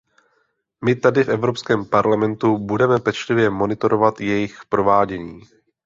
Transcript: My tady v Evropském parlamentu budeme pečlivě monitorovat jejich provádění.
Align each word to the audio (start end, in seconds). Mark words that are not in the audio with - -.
My 0.85 0.95
tady 0.95 1.23
v 1.23 1.29
Evropském 1.29 1.85
parlamentu 1.85 2.57
budeme 2.57 2.99
pečlivě 2.99 3.49
monitorovat 3.49 4.21
jejich 4.21 4.59
provádění. 4.69 5.41